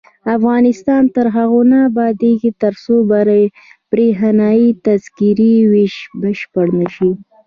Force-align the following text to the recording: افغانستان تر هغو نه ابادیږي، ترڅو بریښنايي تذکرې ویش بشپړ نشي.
افغانستان 0.37 1.03
تر 1.15 1.25
هغو 1.35 1.61
نه 1.71 1.77
ابادیږي، 1.89 2.51
ترڅو 2.61 2.95
بریښنايي 3.91 4.69
تذکرې 4.85 5.53
ویش 5.71 5.95
بشپړ 6.21 6.67
نشي. 6.79 7.11